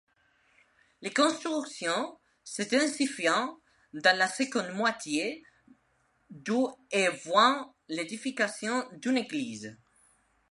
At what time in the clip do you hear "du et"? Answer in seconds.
6.31-7.07